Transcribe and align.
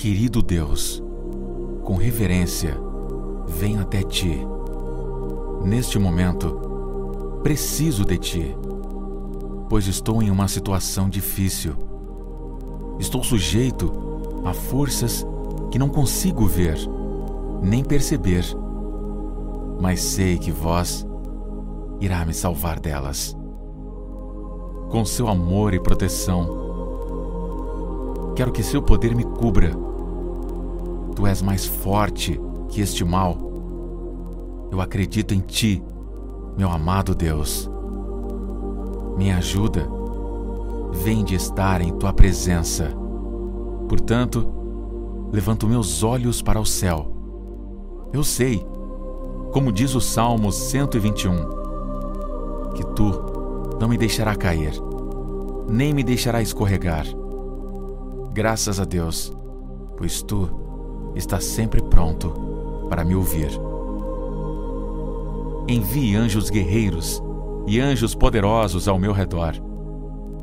Querido 0.00 0.40
Deus, 0.40 1.02
com 1.84 1.94
reverência, 1.94 2.74
venho 3.46 3.82
até 3.82 4.02
ti. 4.02 4.40
Neste 5.62 5.98
momento, 5.98 7.38
preciso 7.42 8.06
de 8.06 8.16
ti, 8.16 8.56
pois 9.68 9.86
estou 9.86 10.22
em 10.22 10.30
uma 10.30 10.48
situação 10.48 11.06
difícil. 11.06 11.74
Estou 12.98 13.22
sujeito 13.22 13.92
a 14.42 14.54
forças 14.54 15.22
que 15.70 15.78
não 15.78 15.90
consigo 15.90 16.46
ver, 16.46 16.78
nem 17.60 17.84
perceber, 17.84 18.46
mas 19.78 20.00
sei 20.00 20.38
que 20.38 20.50
vós 20.50 21.06
irá 22.00 22.24
me 22.24 22.32
salvar 22.32 22.80
delas. 22.80 23.36
Com 24.88 25.04
seu 25.04 25.28
amor 25.28 25.74
e 25.74 25.78
proteção, 25.78 26.48
quero 28.34 28.50
que 28.50 28.62
seu 28.62 28.80
poder 28.80 29.14
me 29.14 29.24
cubra. 29.24 29.89
Tu 31.14 31.26
és 31.26 31.42
mais 31.42 31.66
forte 31.66 32.40
que 32.68 32.80
este 32.80 33.04
mal. 33.04 33.36
Eu 34.70 34.80
acredito 34.80 35.34
em 35.34 35.40
ti, 35.40 35.82
meu 36.56 36.70
amado 36.70 37.14
Deus. 37.14 37.70
Minha 39.16 39.38
ajuda 39.38 39.86
vem 40.92 41.24
de 41.24 41.34
estar 41.34 41.80
em 41.80 41.92
tua 41.92 42.12
presença. 42.12 42.90
Portanto, 43.88 44.46
levanto 45.32 45.66
meus 45.66 46.02
olhos 46.02 46.40
para 46.42 46.60
o 46.60 46.66
céu. 46.66 47.12
Eu 48.12 48.24
sei, 48.24 48.64
como 49.52 49.72
diz 49.72 49.94
o 49.94 50.00
Salmo 50.00 50.52
121, 50.52 51.36
que 52.74 52.84
tu 52.94 53.12
não 53.80 53.88
me 53.88 53.96
deixará 53.96 54.34
cair, 54.34 54.72
nem 55.68 55.94
me 55.94 56.02
deixará 56.02 56.42
escorregar. 56.42 57.06
Graças 58.32 58.78
a 58.78 58.84
Deus, 58.84 59.32
pois 59.96 60.22
tu 60.22 60.48
estás 61.14 61.44
sempre 61.44 61.82
pronto 61.82 62.86
para 62.88 63.04
me 63.04 63.14
ouvir. 63.14 63.50
Envie 65.68 66.16
anjos 66.16 66.50
guerreiros 66.50 67.22
e 67.66 67.80
anjos 67.80 68.14
poderosos 68.14 68.88
ao 68.88 68.98
meu 68.98 69.12
redor, 69.12 69.54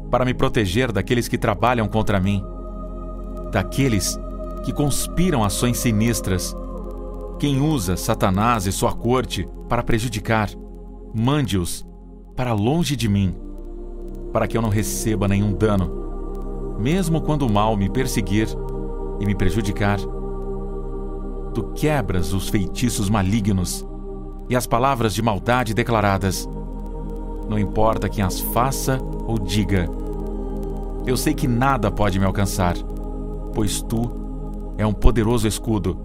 para 0.10 0.24
me 0.24 0.34
proteger 0.34 0.92
daqueles 0.92 1.28
que 1.28 1.38
trabalham 1.38 1.88
contra 1.88 2.20
mim, 2.20 2.42
daqueles 3.52 4.18
que 4.64 4.72
conspiram 4.72 5.44
ações 5.44 5.78
sinistras. 5.78 6.56
Quem 7.40 7.62
usa 7.62 7.98
Satanás 7.98 8.66
e 8.66 8.72
sua 8.72 8.94
corte 8.94 9.48
para 9.68 9.84
prejudicar, 9.84 10.50
mande-os 11.14 11.86
para 12.36 12.54
longe 12.54 12.96
de 12.96 13.10
mim, 13.10 13.36
para 14.32 14.48
que 14.48 14.58
eu 14.58 14.62
não 14.62 14.70
receba 14.70 15.28
nenhum 15.28 15.54
dano, 15.54 16.78
mesmo 16.80 17.22
quando 17.22 17.46
o 17.46 17.52
mal 17.52 17.76
me 17.76 17.90
perseguir 17.90 18.48
e 19.20 19.26
me 19.26 19.36
prejudicar. 19.36 20.00
Tu 21.54 21.64
quebras 21.76 22.34
os 22.34 22.50
feitiços 22.50 23.10
malignos 23.10 23.86
e 24.50 24.56
as 24.56 24.68
palavras 24.68 25.14
de 25.14 25.22
maldade 25.22 25.74
declaradas. 25.74 26.48
Não 27.50 27.58
importa 27.58 28.10
quem 28.10 28.24
as 28.24 28.40
faça 28.40 29.00
ou 29.26 29.40
diga. 29.40 29.90
Eu 31.06 31.16
sei 31.16 31.34
que 31.34 31.48
nada 31.48 31.90
pode 31.90 32.20
me 32.20 32.26
alcançar, 32.26 32.76
pois 33.54 33.82
tu 33.82 34.12
é 34.78 34.86
um 34.86 34.94
poderoso 34.94 35.48
escudo. 35.48 35.98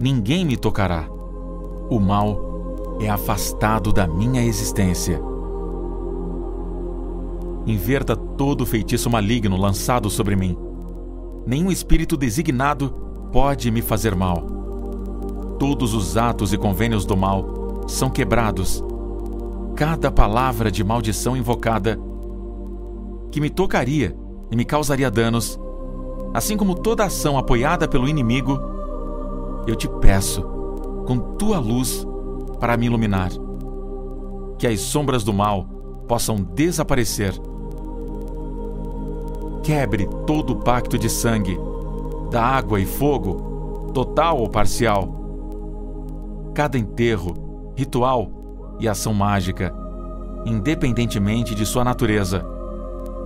Ninguém 0.00 0.44
me 0.44 0.56
tocará. 0.56 1.08
O 1.90 1.98
mal 1.98 2.96
é 3.00 3.08
afastado 3.08 3.92
da 3.92 4.06
minha 4.06 4.44
existência 4.44 5.20
inverta 7.66 8.14
todo 8.14 8.66
feitiço 8.66 9.08
maligno 9.08 9.56
lançado 9.56 10.10
sobre 10.10 10.36
mim. 10.36 10.56
Nenhum 11.46 11.70
espírito 11.70 12.16
designado 12.16 12.94
pode 13.34 13.68
me 13.68 13.82
fazer 13.82 14.14
mal. 14.14 14.46
Todos 15.58 15.92
os 15.92 16.16
atos 16.16 16.52
e 16.52 16.56
convênios 16.56 17.04
do 17.04 17.16
mal 17.16 17.82
são 17.88 18.08
quebrados. 18.08 18.80
Cada 19.74 20.08
palavra 20.08 20.70
de 20.70 20.84
maldição 20.84 21.36
invocada 21.36 21.98
que 23.32 23.40
me 23.40 23.50
tocaria 23.50 24.16
e 24.52 24.56
me 24.56 24.64
causaria 24.64 25.10
danos, 25.10 25.58
assim 26.32 26.56
como 26.56 26.76
toda 26.76 27.04
ação 27.04 27.36
apoiada 27.36 27.88
pelo 27.88 28.08
inimigo, 28.08 28.56
eu 29.66 29.74
te 29.74 29.88
peço, 29.88 30.42
com 31.04 31.18
tua 31.18 31.58
luz, 31.58 32.06
para 32.60 32.76
me 32.76 32.86
iluminar. 32.86 33.32
Que 34.60 34.68
as 34.68 34.78
sombras 34.78 35.24
do 35.24 35.32
mal 35.32 35.64
possam 36.06 36.36
desaparecer 36.36 37.34
quebre 39.64 40.06
todo 40.26 40.52
o 40.52 40.56
pacto 40.56 40.98
de 40.98 41.08
sangue, 41.08 41.58
da 42.30 42.42
água 42.42 42.80
e 42.80 42.86
fogo, 42.86 43.90
total 43.92 44.38
ou 44.38 44.48
parcial. 44.48 45.08
Cada 46.54 46.78
enterro, 46.78 47.72
ritual 47.76 48.30
e 48.78 48.88
ação 48.88 49.14
mágica, 49.14 49.74
independentemente 50.44 51.54
de 51.54 51.64
sua 51.64 51.84
natureza, 51.84 52.44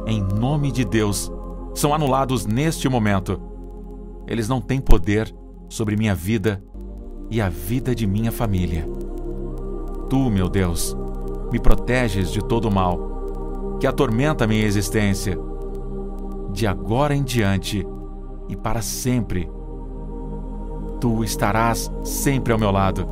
em 0.07 0.23
nome 0.23 0.73
de 0.73 0.85
Deus, 0.85 1.31
são 1.75 1.93
anulados 1.93 2.47
neste 2.47 2.89
momento. 2.89 3.41
Eles 4.27 4.49
não 4.49 4.61
têm 4.61 4.81
poder 4.81 5.35
sobre 5.69 5.97
minha 5.97 6.15
vida 6.15 6.63
e 7.31 7.41
a 7.41 7.49
vida 7.49 7.95
de 7.95 8.07
minha 8.07 8.33
família. 8.33 8.89
Tu, 10.09 10.31
meu 10.31 10.49
Deus, 10.49 10.97
me 11.53 11.59
proteges 11.59 12.31
de 12.31 12.41
todo 12.41 12.69
o 12.69 12.71
mal 12.71 13.77
que 13.79 13.87
atormenta 13.87 14.47
minha 14.47 14.65
existência 14.65 15.39
de 16.53 16.67
agora 16.67 17.15
em 17.15 17.23
diante 17.23 17.87
e 18.49 18.57
para 18.57 18.83
sempre. 18.83 19.51
Tu 21.01 21.25
estarás 21.25 21.91
sempre 22.03 22.53
ao 22.53 22.59
meu 22.59 22.71
lado. 22.71 23.07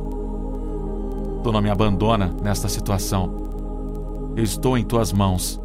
Tu 1.43 1.51
não 1.51 1.61
me 1.61 1.69
abandona 1.69 2.35
nesta 2.43 2.67
situação. 2.67 4.33
Eu 4.35 4.43
estou 4.43 4.77
em 4.77 4.83
tuas 4.83 5.13
mãos. 5.13 5.61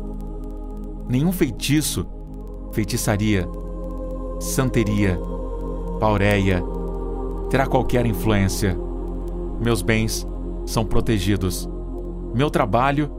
Nenhum 1.08 1.32
feitiço, 1.32 2.06
feitiçaria, 2.72 3.48
santeria, 4.38 5.18
paureia 5.98 6.62
terá 7.52 7.66
qualquer 7.66 8.06
influência. 8.06 8.78
Meus 9.60 9.82
bens 9.82 10.26
são 10.64 10.86
protegidos. 10.86 11.68
Meu 12.34 12.50
trabalho 12.50 13.10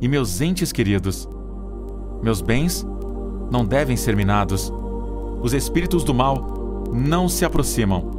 e 0.00 0.08
meus 0.08 0.40
entes 0.40 0.72
queridos. 0.72 1.28
Meus 2.22 2.40
bens 2.40 2.86
não 3.50 3.66
devem 3.66 3.94
ser 3.94 4.16
minados. 4.16 4.72
Os 5.42 5.52
espíritos 5.52 6.04
do 6.04 6.14
mal 6.14 6.84
não 6.92 7.28
se 7.28 7.44
aproximam. 7.44 8.10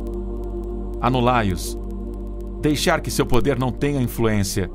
Anulai-os. 1.00 1.78
Deixar 2.62 3.02
que 3.02 3.12
seu 3.12 3.26
poder 3.26 3.58
não 3.58 3.72
tenha 3.72 4.02
influência, 4.02 4.70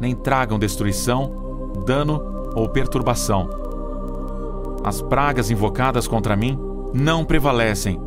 nem 0.00 0.14
tragam 0.14 0.58
destruição, 0.58 1.82
dano 1.86 2.20
ou 2.54 2.68
perturbação. 2.68 3.48
As 4.82 5.02
pragas 5.02 5.50
invocadas 5.50 6.08
contra 6.08 6.36
mim 6.36 6.58
não 6.94 7.24
prevalecem. 7.24 8.00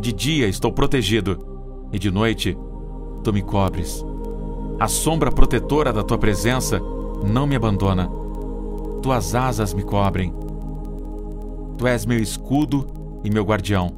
De 0.00 0.12
dia 0.12 0.46
estou 0.46 0.72
protegido, 0.72 1.38
e 1.92 1.98
de 1.98 2.10
noite 2.10 2.56
tu 3.22 3.32
me 3.32 3.42
cobres. 3.42 4.04
A 4.78 4.88
sombra 4.88 5.30
protetora 5.30 5.92
da 5.92 6.02
tua 6.02 6.18
presença 6.18 6.80
não 7.24 7.46
me 7.46 7.56
abandona. 7.56 8.10
Tuas 9.02 9.34
asas 9.34 9.72
me 9.72 9.82
cobrem. 9.82 10.41
Tu 11.82 11.88
és 11.88 12.06
meu 12.06 12.20
escudo 12.20 12.86
e 13.24 13.28
meu 13.28 13.42
guardião. 13.42 13.90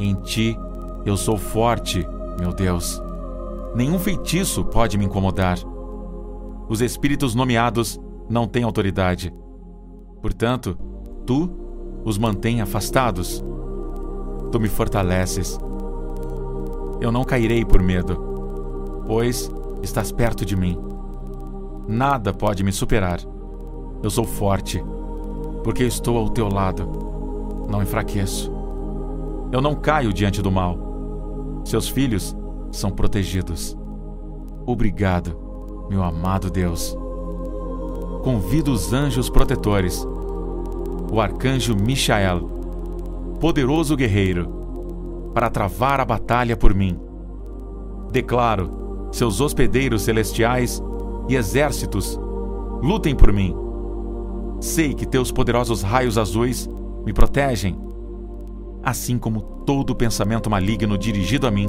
Em 0.00 0.16
ti 0.16 0.58
eu 1.06 1.16
sou 1.16 1.36
forte, 1.36 2.04
meu 2.40 2.52
Deus. 2.52 3.00
Nenhum 3.72 4.00
feitiço 4.00 4.64
pode 4.64 4.98
me 4.98 5.04
incomodar. 5.04 5.58
Os 6.68 6.80
espíritos 6.80 7.36
nomeados 7.36 8.00
não 8.28 8.48
têm 8.48 8.64
autoridade. 8.64 9.32
Portanto, 10.20 10.76
tu 11.24 11.48
os 12.04 12.18
mantém 12.18 12.60
afastados. 12.60 13.44
Tu 14.50 14.58
me 14.58 14.68
fortaleces. 14.68 15.56
Eu 17.00 17.12
não 17.12 17.22
cairei 17.22 17.64
por 17.64 17.80
medo, 17.80 19.04
pois 19.06 19.48
estás 19.84 20.10
perto 20.10 20.44
de 20.44 20.56
mim. 20.56 20.76
Nada 21.86 22.34
pode 22.34 22.64
me 22.64 22.72
superar. 22.72 23.20
Eu 24.02 24.10
sou 24.10 24.24
forte 24.24 24.82
porque 25.68 25.84
estou 25.84 26.16
ao 26.16 26.30
teu 26.30 26.48
lado. 26.48 26.88
Não 27.68 27.82
enfraqueço. 27.82 28.50
Eu 29.52 29.60
não 29.60 29.74
caio 29.74 30.14
diante 30.14 30.40
do 30.40 30.50
mal. 30.50 31.60
Seus 31.62 31.86
filhos 31.86 32.34
são 32.72 32.90
protegidos. 32.90 33.76
Obrigado, 34.64 35.36
meu 35.90 36.02
amado 36.02 36.50
Deus. 36.50 36.96
Convido 38.24 38.72
os 38.72 38.94
anjos 38.94 39.28
protetores, 39.28 40.08
o 41.12 41.20
arcanjo 41.20 41.76
Michael, 41.76 42.48
poderoso 43.38 43.94
guerreiro, 43.94 44.48
para 45.34 45.50
travar 45.50 46.00
a 46.00 46.04
batalha 46.06 46.56
por 46.56 46.72
mim. 46.72 46.98
Declaro, 48.10 49.10
seus 49.12 49.38
hospedeiros 49.38 50.00
celestiais 50.00 50.82
e 51.28 51.36
exércitos, 51.36 52.18
lutem 52.80 53.14
por 53.14 53.30
mim 53.34 53.67
Sei 54.60 54.94
que 54.94 55.06
teus 55.06 55.30
poderosos 55.30 55.82
raios 55.82 56.18
azuis 56.18 56.68
me 57.04 57.12
protegem. 57.12 57.76
assim 58.82 59.18
como 59.18 59.42
todo 59.66 59.94
pensamento 59.94 60.48
maligno 60.48 60.96
dirigido 60.96 61.46
a 61.46 61.50
mim. 61.50 61.68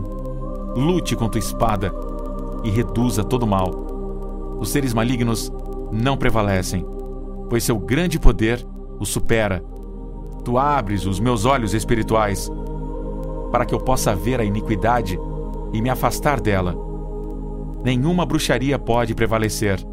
Lute 0.75 1.15
com 1.15 1.27
tua 1.27 1.39
espada 1.39 1.91
e 2.63 2.69
reduza 2.69 3.23
todo 3.23 3.47
mal. 3.47 4.57
Os 4.59 4.69
seres 4.69 4.93
malignos 4.93 5.51
não 5.91 6.15
prevalecem, 6.15 6.85
pois 7.49 7.63
seu 7.63 7.77
grande 7.77 8.19
poder 8.19 8.65
os 8.99 9.09
supera. 9.09 9.63
Tu 10.43 10.57
abres 10.57 11.05
os 11.05 11.19
meus 11.19 11.45
olhos 11.45 11.73
espirituais 11.73 12.49
para 13.51 13.65
que 13.65 13.73
eu 13.73 13.79
possa 13.79 14.15
ver 14.15 14.39
a 14.39 14.45
iniquidade 14.45 15.19
e 15.73 15.81
me 15.81 15.89
afastar 15.89 16.39
dela. 16.39 16.75
Nenhuma 17.83 18.25
bruxaria 18.25 18.77
pode 18.77 19.15
prevalecer, 19.15 19.83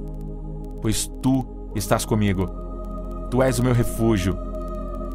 pois 0.82 1.10
tu 1.22 1.44
estás 1.74 2.04
comigo. 2.04 2.65
Tu 3.36 3.42
és 3.42 3.58
o 3.58 3.62
meu 3.62 3.74
refúgio. 3.74 4.34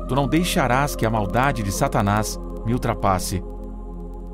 Tu 0.08 0.14
não 0.14 0.28
deixarás 0.28 0.96
que 0.96 1.08
a 1.08 1.10
maldade 1.10 1.64
de 1.64 1.72
Satanás 1.72 2.40
me 2.64 2.72
ultrapasse. 2.72 3.44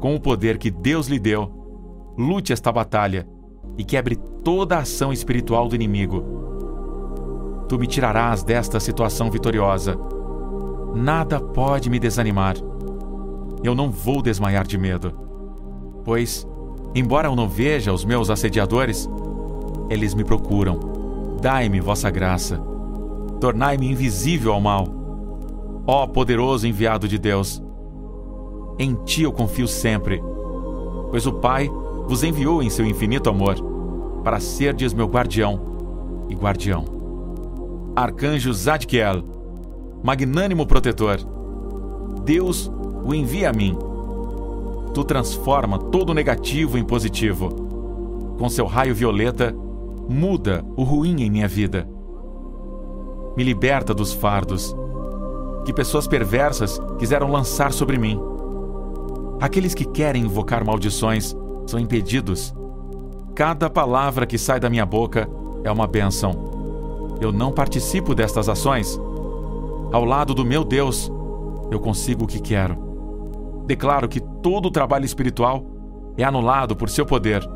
Com 0.01 0.13
o 0.13 0.19
poder 0.19 0.57
que 0.57 0.69
Deus 0.69 1.07
lhe 1.07 1.18
deu, 1.18 1.50
lute 2.18 2.51
esta 2.51 2.69
batalha 2.69 3.25
e 3.78 3.86
quebre 3.86 4.18
toda 4.44 4.75
a 4.75 4.80
ação 4.80 5.13
espiritual 5.13 5.69
do 5.69 5.75
inimigo. 5.75 6.22
Tu 7.69 7.80
me 7.80 7.88
tirarás 7.88 8.44
desta 8.44 8.78
situação 8.78 9.31
vitoriosa. 9.31 9.98
Nada 10.94 11.39
pode 11.39 11.89
me 11.89 11.98
desanimar. 11.98 12.57
Eu 13.63 13.74
não 13.74 13.89
vou 13.89 14.22
desmaiar 14.22 14.68
de 14.68 14.78
medo. 14.78 15.13
Pois, 16.04 16.45
embora 16.94 17.30
eu 17.30 17.38
não 17.38 17.48
veja 17.48 17.94
os 17.94 18.04
meus 18.04 18.30
assediadores, 18.30 19.10
eles 19.89 20.13
me 20.13 20.25
procuram. 20.25 20.78
Dai-me 21.42 21.80
vossa 21.80 22.10
graça. 22.10 22.75
Tornai-me 23.39 23.89
invisível 23.92 24.54
ao 24.54 24.62
mal. 24.62 24.88
Ó 25.86 26.06
poderoso 26.07 26.68
enviado 26.68 27.07
de 27.07 27.18
Deus, 27.18 27.62
em 28.80 28.94
ti 29.06 29.24
eu 29.24 29.31
confio 29.31 29.68
sempre, 29.68 30.22
pois 31.10 31.25
o 31.25 31.34
Pai 31.34 31.69
vos 32.07 32.24
enviou 32.24 32.62
em 32.62 32.69
seu 32.69 32.86
infinito 32.86 33.30
amor 33.30 33.56
para 34.24 34.39
serdes 34.39 34.94
meu 34.94 35.07
guardião 35.07 35.60
e 36.30 36.36
guardião. 36.36 36.86
Arcanjo 37.95 38.54
Zadkiel, 38.54 39.24
magnânimo 40.04 40.68
protetor, 40.68 41.18
Deus 42.24 42.72
o 43.04 43.16
envia 43.16 43.50
a 43.50 43.54
mim. 43.54 43.75
Tu 44.94 45.04
transforma 45.04 45.80
todo 45.80 46.13
negativo 46.13 46.78
em 46.78 46.84
positivo. 46.84 47.50
Com 48.38 48.50
seu 48.50 48.66
raio 48.66 48.94
violeta, 48.94 49.56
muda 50.10 50.63
o 50.75 50.84
ruim 50.84 51.24
em 51.24 51.30
minha 51.30 51.48
vida. 51.48 51.88
Me 53.38 53.44
liberta 53.44 53.94
dos 53.94 54.12
fardos 54.12 54.75
que 55.63 55.72
pessoas 55.72 56.07
perversas 56.07 56.81
quiseram 56.98 57.30
lançar 57.30 57.72
sobre 57.72 58.00
mim. 58.00 58.19
Aqueles 59.39 59.75
que 59.75 59.86
querem 59.86 60.24
invocar 60.24 60.66
maldições 60.66 61.36
são 61.68 61.80
impedidos. 61.80 62.51
Cada 63.36 63.69
palavra 63.69 64.25
que 64.25 64.39
sai 64.39 64.60
da 64.60 64.72
minha 64.72 64.88
boca 64.88 65.30
é 65.63 65.72
uma 65.72 65.86
bênção. 65.86 67.18
Eu 67.22 67.31
não 67.31 67.51
participo 67.51 68.16
destas 68.16 68.50
ações. 68.50 69.00
Ao 69.92 70.04
lado 70.04 70.34
do 70.34 70.44
meu 70.44 70.63
Deus, 70.63 71.12
eu 71.69 71.80
consigo 71.80 72.24
o 72.24 72.28
que 72.28 72.39
quero. 72.39 72.75
Declaro 73.68 74.10
que 74.10 74.19
todo 74.42 74.68
o 74.68 74.72
trabalho 74.72 75.06
espiritual 75.06 75.63
é 76.18 76.24
anulado 76.24 76.75
por 76.75 76.89
seu 76.89 77.06
poder. 77.06 77.48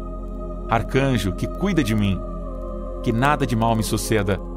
Arcanjo 0.69 1.31
que 1.33 1.48
cuida 1.48 1.83
de 1.83 1.95
mim, 1.95 2.19
que 3.01 3.12
nada 3.12 3.48
de 3.48 3.56
mal 3.56 3.75
me 3.75 3.81
suceda. 3.81 4.50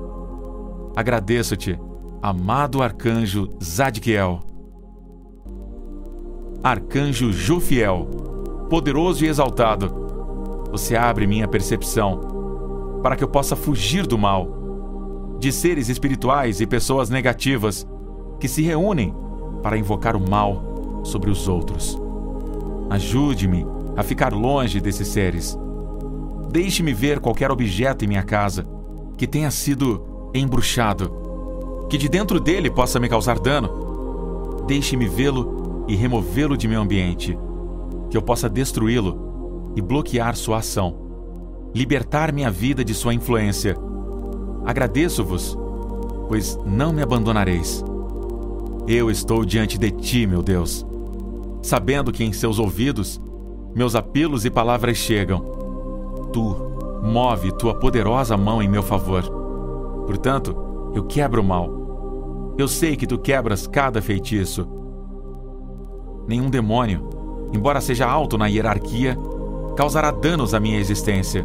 Agradeço-te, 0.96 1.79
amado 2.23 2.82
arcanjo 2.82 3.50
Zadkiel. 3.62 4.41
Arcanjo 6.62 7.32
Jufiel, 7.32 8.06
poderoso 8.70 9.25
e 9.25 9.29
exaltado, 9.29 9.93
você 10.70 10.96
abre 10.96 11.26
minha 11.26 11.49
percepção 11.49 13.00
para 13.02 13.17
que 13.17 13.25
eu 13.25 13.29
possa 13.29 13.56
fugir 13.56 14.06
do 14.06 14.17
mal, 14.17 15.37
de 15.41 15.50
seres 15.52 15.88
espirituais 15.88 16.61
e 16.61 16.67
pessoas 16.67 17.11
negativas 17.11 17.87
que 18.38 18.49
se 18.49 18.62
reúnem 18.62 19.14
para 19.62 19.76
invocar 19.76 20.17
o 20.17 20.31
mal 20.31 21.02
sobre 21.02 21.29
os 21.29 21.49
outros. 21.49 22.00
Ajude-me 22.88 23.67
a 23.97 24.02
ficar 24.02 24.32
longe 24.32 24.81
desses 24.81 25.08
seres. 25.08 25.58
Deixe-me 26.50 26.94
ver 26.94 27.19
qualquer 27.19 27.50
objeto 27.50 28.05
em 28.05 28.08
minha 28.08 28.23
casa 28.23 28.67
que 29.17 29.26
tenha 29.26 29.50
sido 29.50 30.13
embruxado, 30.34 31.86
que 31.88 31.96
de 31.96 32.08
dentro 32.08 32.40
dele 32.40 32.70
possa 32.70 32.98
me 32.98 33.08
causar 33.08 33.38
dano. 33.38 34.64
Deixe-me 34.66 35.06
vê-lo 35.06 35.84
e 35.86 35.94
removê-lo 35.94 36.56
de 36.56 36.66
meu 36.66 36.82
ambiente, 36.82 37.38
que 38.10 38.16
eu 38.16 38.22
possa 38.22 38.48
destruí-lo 38.48 39.72
e 39.76 39.81
bloquear 39.81 40.34
sua 40.34 40.58
ação, 40.58 40.96
libertar 41.75 42.32
minha 42.32 42.50
vida 42.50 42.84
de 42.84 42.94
sua 42.94 43.14
influência. 43.14 43.76
Agradeço-vos, 44.64 45.56
pois 46.28 46.58
não 46.66 46.92
me 46.92 47.02
abandonareis. 47.02 47.84
Eu 48.88 49.10
estou 49.10 49.44
diante 49.44 49.78
de 49.78 49.90
ti, 49.90 50.26
meu 50.26 50.42
Deus, 50.42 50.84
sabendo 51.62 52.12
que 52.12 52.25
em 52.25 52.32
seus 52.32 52.58
ouvidos 52.58 53.20
meus 53.75 53.96
apelos 53.96 54.44
e 54.44 54.50
palavras 54.50 54.96
chegam. 54.96 55.40
Tu 56.32 56.56
move 57.02 57.50
tua 57.52 57.75
poderosa 57.75 58.37
mão 58.37 58.62
em 58.62 58.69
meu 58.69 58.82
favor. 58.82 59.44
Portanto, 60.06 60.56
eu 60.94 61.04
quebro 61.04 61.42
o 61.42 61.44
mal. 61.44 62.54
Eu 62.56 62.68
sei 62.68 62.96
que 62.96 63.06
tu 63.06 63.18
quebras 63.18 63.66
cada 63.66 64.00
feitiço 64.00 64.68
nenhum 66.26 66.48
demônio, 66.48 67.08
embora 67.52 67.80
seja 67.80 68.06
alto 68.06 68.38
na 68.38 68.46
hierarquia, 68.46 69.16
causará 69.76 70.10
danos 70.10 70.54
à 70.54 70.60
minha 70.60 70.78
existência. 70.78 71.44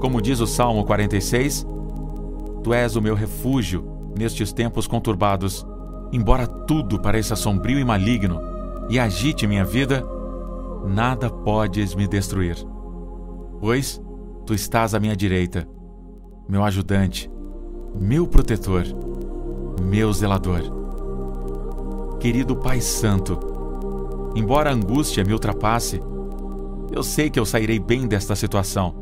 Como 0.00 0.20
diz 0.20 0.40
o 0.40 0.46
Salmo 0.46 0.84
46, 0.84 1.66
Tu 2.62 2.74
és 2.74 2.96
o 2.96 3.02
meu 3.02 3.14
refúgio 3.14 3.84
nestes 4.18 4.52
tempos 4.52 4.86
conturbados. 4.86 5.66
Embora 6.12 6.46
tudo 6.46 7.00
pareça 7.00 7.36
sombrio 7.36 7.78
e 7.78 7.84
maligno 7.84 8.40
e 8.88 8.98
agite 8.98 9.46
minha 9.46 9.64
vida, 9.64 10.04
nada 10.86 11.30
podes 11.30 11.94
me 11.94 12.06
destruir. 12.08 12.56
Pois 13.60 14.02
tu 14.46 14.54
estás 14.54 14.94
à 14.94 15.00
minha 15.00 15.14
direita, 15.14 15.68
meu 16.48 16.64
ajudante, 16.64 17.30
meu 17.94 18.26
protetor, 18.26 18.84
meu 19.80 20.12
zelador. 20.12 20.62
Querido 22.18 22.56
Pai 22.56 22.80
Santo, 22.80 23.48
Embora 24.34 24.70
a 24.70 24.72
angústia 24.72 25.24
me 25.24 25.32
ultrapasse, 25.32 26.00
eu 26.92 27.02
sei 27.02 27.28
que 27.28 27.40
eu 27.40 27.44
sairei 27.44 27.78
bem 27.78 28.06
desta 28.06 28.36
situação, 28.36 28.94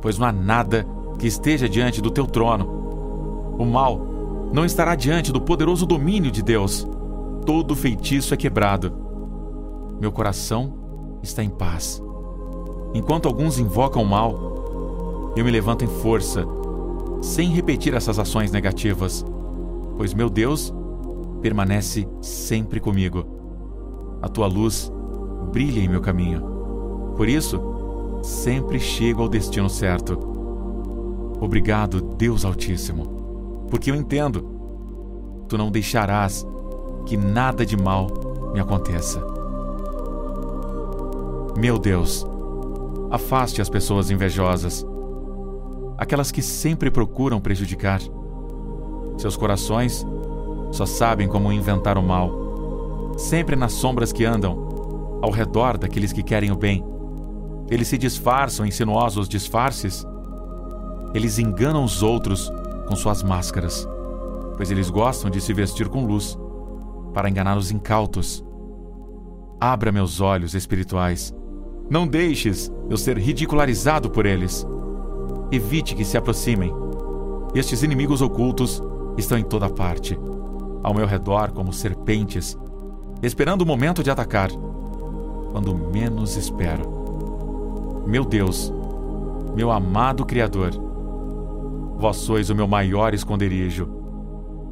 pois 0.00 0.18
não 0.18 0.28
há 0.28 0.32
nada 0.32 0.86
que 1.18 1.26
esteja 1.26 1.68
diante 1.68 2.00
do 2.00 2.10
teu 2.10 2.26
trono. 2.26 2.64
O 3.58 3.64
mal 3.64 4.00
não 4.52 4.64
estará 4.64 4.94
diante 4.94 5.32
do 5.32 5.40
poderoso 5.40 5.86
domínio 5.86 6.30
de 6.30 6.42
Deus. 6.42 6.86
Todo 7.44 7.74
feitiço 7.74 8.32
é 8.32 8.36
quebrado. 8.36 8.92
Meu 10.00 10.12
coração 10.12 11.18
está 11.20 11.42
em 11.42 11.50
paz. 11.50 12.02
Enquanto 12.94 13.26
alguns 13.26 13.58
invocam 13.58 14.02
o 14.02 14.06
mal, 14.06 15.32
eu 15.36 15.44
me 15.44 15.50
levanto 15.50 15.84
em 15.84 15.88
força, 15.88 16.46
sem 17.24 17.48
repetir 17.48 17.94
essas 17.94 18.18
ações 18.18 18.52
negativas, 18.52 19.24
pois 19.96 20.12
meu 20.12 20.28
Deus 20.28 20.74
permanece 21.40 22.06
sempre 22.20 22.78
comigo 22.78 23.24
a 24.20 24.28
tua 24.28 24.46
luz 24.46 24.92
brilha 25.50 25.80
em 25.80 25.88
meu 25.88 26.02
caminho. 26.02 26.42
Por 27.16 27.26
isso, 27.26 27.58
sempre 28.22 28.78
chego 28.78 29.22
ao 29.22 29.28
destino 29.28 29.70
certo. 29.70 30.18
Obrigado, 31.40 32.02
Deus 32.16 32.44
Altíssimo, 32.44 33.66
porque 33.70 33.90
eu 33.90 33.94
entendo. 33.94 34.52
Tu 35.48 35.56
não 35.56 35.70
deixarás 35.70 36.46
que 37.06 37.16
nada 37.16 37.64
de 37.64 37.76
mal 37.76 38.06
me 38.52 38.60
aconteça. 38.60 39.24
Meu 41.56 41.78
Deus, 41.78 42.26
afaste 43.10 43.62
as 43.62 43.70
pessoas 43.70 44.10
invejosas, 44.10 44.86
aquelas 45.96 46.30
que 46.30 46.42
sempre 46.42 46.90
procuram 46.90 47.40
prejudicar. 47.40 48.00
Seus 49.18 49.36
corações 49.36 50.06
só 50.72 50.86
sabem 50.86 51.28
como 51.28 51.52
inventar 51.52 51.96
o 51.96 52.02
mal 52.02 52.44
sempre 53.16 53.56
nas 53.56 53.72
sombras 53.72 54.12
que 54.12 54.24
andam, 54.24 55.20
ao 55.22 55.30
redor 55.30 55.78
daqueles 55.78 56.12
que 56.12 56.22
querem 56.22 56.50
o 56.50 56.56
bem. 56.56 56.84
Eles 57.70 57.88
se 57.88 57.96
disfarçam 57.96 58.66
em 58.66 58.70
sinuosos 58.70 59.28
disfarces. 59.28 60.06
Eles 61.14 61.38
enganam 61.38 61.84
os 61.84 62.02
outros 62.02 62.52
com 62.86 62.94
suas 62.94 63.22
máscaras, 63.22 63.88
pois 64.56 64.70
eles 64.70 64.90
gostam 64.90 65.30
de 65.30 65.40
se 65.40 65.52
vestir 65.52 65.88
com 65.88 66.04
luz 66.04 66.36
para 67.12 67.28
enganar 67.28 67.56
os 67.56 67.70
incautos. 67.70 68.44
Abra 69.60 69.92
meus 69.92 70.20
olhos 70.20 70.54
espirituais. 70.54 71.32
Não 71.88 72.06
deixes 72.06 72.70
eu 72.90 72.96
ser 72.96 73.16
ridicularizado 73.16 74.10
por 74.10 74.26
eles. 74.26 74.66
Evite 75.54 75.94
que 75.94 76.04
se 76.04 76.16
aproximem. 76.16 76.72
Estes 77.54 77.82
inimigos 77.82 78.20
ocultos 78.20 78.82
estão 79.16 79.38
em 79.38 79.44
toda 79.44 79.68
parte, 79.68 80.18
ao 80.82 80.92
meu 80.92 81.06
redor 81.06 81.52
como 81.52 81.72
serpentes 81.72 82.58
esperando 83.26 83.62
o 83.62 83.66
momento 83.66 84.02
de 84.02 84.10
atacar, 84.10 84.50
quando 85.50 85.74
menos 85.74 86.36
espero. 86.36 88.04
Meu 88.06 88.24
Deus, 88.24 88.72
meu 89.54 89.70
amado 89.70 90.26
Criador, 90.26 90.72
vós 91.96 92.16
sois 92.16 92.50
o 92.50 92.54
meu 92.54 92.68
maior 92.68 93.14
esconderijo. 93.14 93.88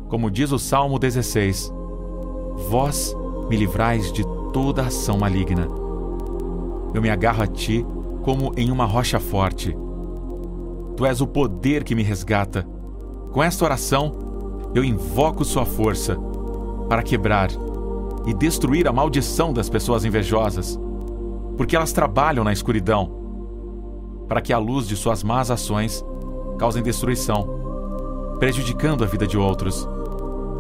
Como 0.09 0.31
diz 0.31 0.53
o 0.53 0.59
Salmo 0.59 0.99
16, 0.99 1.73
vós 2.69 3.17
me 3.49 3.57
livrais 3.57 4.13
de 4.13 4.23
toda 4.53 4.83
ação 4.83 5.17
maligna. 5.17 5.67
Eu 6.93 7.01
me 7.01 7.09
agarro 7.09 7.43
a 7.43 7.47
ti 7.47 7.87
como 8.23 8.53
em 8.57 8.71
uma 8.71 8.85
rocha 8.85 9.19
forte. 9.19 9.75
Tu 10.97 11.07
és 11.07 11.21
o 11.21 11.27
poder 11.27 11.85
que 11.85 11.95
me 11.95 12.03
resgata. 12.03 12.67
Com 13.33 13.43
esta 13.43 13.65
oração, 13.65 14.15
eu 14.75 14.85
invoco 14.85 15.45
Sua 15.45 15.65
força 15.65 16.19
para 16.89 17.03
quebrar 17.03 17.51
e 18.27 18.35
destruir 18.35 18.87
a 18.87 18.93
maldição 18.93 19.53
das 19.53 19.69
pessoas 19.69 20.05
invejosas, 20.05 20.79
porque 21.57 21.75
elas 21.75 21.93
trabalham 21.93 22.45
na 22.45 22.53
escuridão, 22.53 23.11
para 24.29 24.41
que 24.41 24.53
a 24.53 24.59
luz 24.59 24.87
de 24.87 24.97
suas 24.97 25.23
más 25.23 25.51
ações 25.51 26.05
causem 26.59 26.83
destruição, 26.83 28.37
prejudicando 28.39 29.03
a 29.03 29.07
vida 29.07 29.27
de 29.27 29.37
outros. 29.37 29.89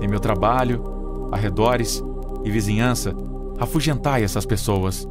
Em 0.00 0.08
meu 0.08 0.18
trabalho, 0.18 0.82
arredores 1.30 2.02
e 2.44 2.50
vizinhança, 2.50 3.14
afugentai 3.58 4.24
essas 4.24 4.44
pessoas. 4.44 5.08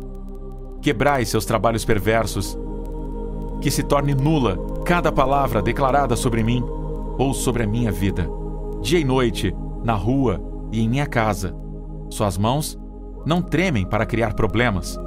Quebrai 0.82 1.26
seus 1.26 1.46
trabalhos 1.46 1.86
perversos. 1.86 2.58
Que 3.62 3.70
se 3.72 3.84
torne 3.84 4.14
nula 4.14 4.58
cada 4.86 5.12
palavra 5.12 5.62
declarada 5.62 6.16
sobre 6.16 6.44
mim 6.44 6.64
ou 7.18 7.34
sobre 7.34 7.64
a 7.64 7.68
minha 7.68 7.92
vida. 7.92 8.30
Dia 8.82 9.00
e 9.00 9.04
noite, 9.04 9.56
na 9.84 9.94
rua 9.94 10.42
e 10.72 10.82
em 10.82 10.90
minha 10.90 11.06
casa. 11.06 11.56
Suas 12.10 12.38
mãos 12.38 12.80
não 13.26 13.42
tremem 13.42 13.86
para 13.86 14.06
criar 14.06 14.34
problemas. 14.34 15.00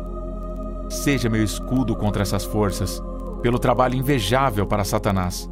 Seja 0.89 1.29
meu 1.29 1.43
escudo 1.43 1.97
contra 1.97 2.23
essas 2.23 2.45
forças, 2.45 3.03
pelo 3.43 3.59
trabalho 3.59 3.97
invejável 3.97 4.67
para 4.67 4.85
Satanás. 4.85 5.51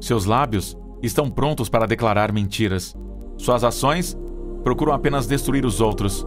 Seus 0.00 0.24
lábios 0.24 0.78
estão 1.02 1.28
prontos 1.28 1.68
para 1.68 1.86
declarar 1.86 2.32
mentiras. 2.32 2.96
Suas 3.36 3.64
ações 3.64 4.16
procuram 4.62 4.92
apenas 4.92 5.26
destruir 5.26 5.64
os 5.64 5.80
outros. 5.80 6.26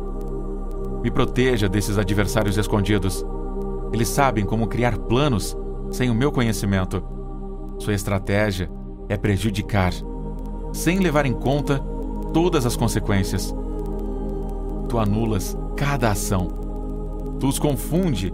Me 1.02 1.10
proteja 1.10 1.70
desses 1.70 1.98
adversários 1.98 2.58
escondidos. 2.58 3.26
Eles 3.94 4.10
sabem 4.10 4.46
como 4.46 4.68
criar 4.68 4.98
planos 4.98 5.56
sem 5.92 6.10
o 6.10 6.16
meu 6.16 6.32
conhecimento. 6.32 7.04
Sua 7.78 7.94
estratégia 7.94 8.72
é 9.10 9.18
prejudicar, 9.18 9.94
sem 10.74 11.00
levar 11.00 11.26
em 11.26 11.34
conta 11.34 11.80
todas 12.34 12.66
as 12.66 12.76
consequências. 12.76 13.54
Tu 14.88 14.98
anulas 14.98 15.58
cada 15.76 16.12
ação. 16.12 16.48
Tu 17.40 17.48
os 17.48 17.60
confunde 17.60 18.34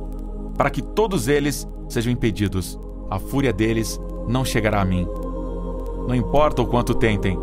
para 0.57 0.69
que 0.69 0.81
todos 0.81 1.27
eles 1.27 1.67
sejam 1.89 2.11
impedidos. 2.11 2.79
A 3.09 3.19
fúria 3.19 3.53
deles 3.53 3.99
não 4.27 4.43
chegará 4.43 4.81
a 4.81 4.85
mim. 4.85 5.07
Não 6.07 6.15
importa 6.15 6.61
o 6.61 6.67
quanto 6.67 6.93
tentem, 6.93 7.37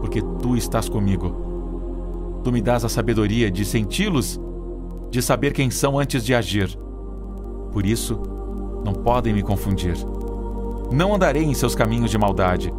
porque 0.00 0.20
tu 0.42 0.56
estás 0.56 0.88
comigo. 0.88 2.40
Tu 2.42 2.52
me 2.52 2.60
dás 2.60 2.84
a 2.84 2.88
sabedoria 2.88 3.50
de 3.50 3.64
senti-los, 3.64 4.40
de 5.10 5.22
saber 5.22 5.52
quem 5.52 5.70
são 5.70 5.98
antes 5.98 6.24
de 6.24 6.34
agir. 6.34 6.78
Por 7.72 7.86
isso, 7.86 8.20
não 8.84 8.92
podem 8.92 9.32
me 9.32 9.42
confundir. 9.42 9.96
Não 10.92 11.14
andarei 11.14 11.42
em 11.42 11.54
seus 11.54 11.74
caminhos 11.74 12.10
de 12.10 12.18
maldade. 12.18 12.72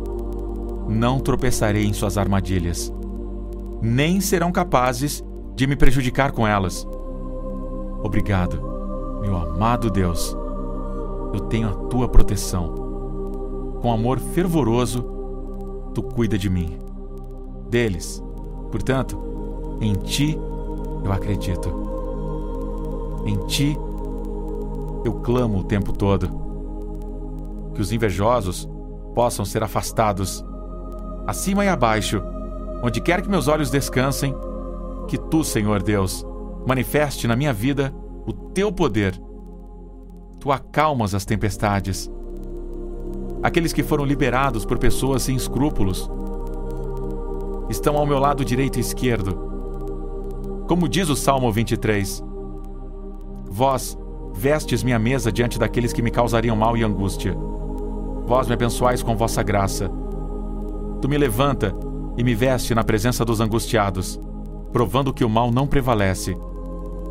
Não 0.87 1.19
tropeçarei 1.19 1.85
em 1.85 1.93
suas 1.93 2.17
armadilhas. 2.17 2.93
Nem 3.81 4.21
serão 4.21 4.51
capazes 4.51 5.23
de 5.55 5.65
me 5.65 5.75
prejudicar 5.75 6.31
com 6.31 6.47
elas. 6.47 6.87
Obrigado, 8.03 8.61
meu 9.21 9.35
amado 9.35 9.89
Deus. 9.89 10.37
Eu 11.33 11.39
tenho 11.41 11.69
a 11.69 11.73
tua 11.73 12.07
proteção. 12.07 13.79
Com 13.81 13.91
amor 13.91 14.19
fervoroso, 14.19 15.03
tu 15.93 16.03
cuida 16.03 16.37
de 16.37 16.49
mim. 16.49 16.77
Deles, 17.69 18.23
portanto, 18.71 19.19
em 19.81 19.93
ti 19.93 20.37
eu 21.03 21.11
acredito. 21.11 21.69
Em 23.25 23.35
ti 23.47 23.77
eu 25.05 25.13
clamo 25.13 25.59
o 25.59 25.63
tempo 25.63 25.93
todo. 25.93 26.29
Que 27.73 27.81
os 27.81 27.91
invejosos 27.91 28.67
possam 29.13 29.45
ser 29.45 29.63
afastados, 29.63 30.43
acima 31.27 31.63
e 31.63 31.69
abaixo, 31.69 32.21
onde 32.81 32.99
quer 32.99 33.21
que 33.21 33.29
meus 33.29 33.47
olhos 33.47 33.69
descansem, 33.69 34.35
que 35.07 35.17
tu, 35.17 35.43
Senhor 35.43 35.81
Deus, 35.83 36.25
manifeste 36.65 37.27
na 37.27 37.35
minha 37.35 37.53
vida 37.53 37.93
o 38.25 38.33
teu 38.33 38.71
poder. 38.71 39.19
Tu 40.39 40.51
acalmas 40.51 41.13
as 41.13 41.25
tempestades. 41.25 42.11
Aqueles 43.43 43.71
que 43.71 43.83
foram 43.83 44.03
liberados 44.03 44.65
por 44.65 44.79
pessoas 44.79 45.21
sem 45.21 45.35
escrúpulos 45.35 46.09
estão 47.69 47.95
ao 47.95 48.05
meu 48.05 48.17
lado 48.17 48.43
direito 48.43 48.77
e 48.77 48.81
esquerdo. 48.81 50.63
Como 50.67 50.89
diz 50.89 51.09
o 51.09 51.15
Salmo 51.15 51.51
23, 51.51 52.23
Vós 53.47 53.97
vestes 54.35 54.83
minha 54.83 54.99
mesa 54.99 55.31
diante 55.31 55.57
daqueles 55.57 55.93
que 55.93 56.01
me 56.01 56.11
causariam 56.11 56.55
mal 56.55 56.75
e 56.75 56.83
angústia. 56.83 57.35
Vós 58.27 58.47
me 58.47 58.53
abençoais 58.53 59.01
com 59.01 59.15
vossa 59.15 59.41
graça. 59.41 59.89
Tu 61.01 61.07
me 61.07 61.17
levanta 61.17 61.73
e 62.17 62.23
me 62.23 62.35
veste 62.35 62.75
na 62.75 62.83
presença 62.83 63.23
dos 63.23 63.39
angustiados, 63.39 64.19
provando 64.73 65.13
que 65.13 65.23
o 65.23 65.29
mal 65.29 65.51
não 65.51 65.65
prevalece. 65.65 66.37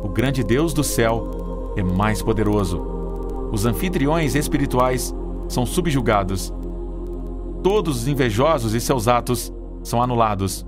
O 0.03 0.09
grande 0.09 0.43
Deus 0.43 0.73
do 0.73 0.83
céu 0.83 1.73
é 1.75 1.83
mais 1.83 2.21
poderoso. 2.21 2.79
Os 3.51 3.65
anfitriões 3.65 4.35
espirituais 4.35 5.13
são 5.47 5.65
subjugados. 5.65 6.53
Todos 7.63 8.01
os 8.01 8.07
invejosos 8.07 8.73
e 8.73 8.79
seus 8.79 9.07
atos 9.07 9.51
são 9.83 10.01
anulados. 10.01 10.65